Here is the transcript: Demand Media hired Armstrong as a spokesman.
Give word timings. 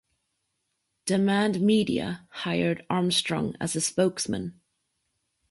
Demand 1.05 1.61
Media 1.61 2.27
hired 2.31 2.83
Armstrong 2.89 3.53
as 3.61 3.75
a 3.75 3.81
spokesman. 3.81 4.59